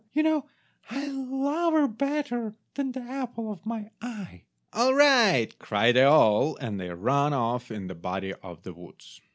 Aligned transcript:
You 0.13 0.23
know 0.23 0.45
I 0.89 1.05
love 1.09 1.73
her 1.73 1.87
better 1.87 2.55
than 2.73 2.91
the 2.91 3.01
apple 3.01 3.51
of 3.51 3.67
my 3.67 3.91
eye." 4.01 4.45
"All 4.73 4.95
right," 4.95 5.55
cried 5.59 5.95
they 5.95 6.01
all, 6.05 6.55
and 6.57 6.79
they 6.79 6.89
ran 6.89 7.33
off 7.33 7.69
in 7.69 7.87
a 7.91 7.93
body 7.93 8.33
to 8.41 8.57
the 8.63 8.73
woods. 8.73 9.21